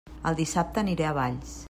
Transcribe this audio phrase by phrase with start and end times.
[0.29, 1.53] El dissabte aniré a Valls!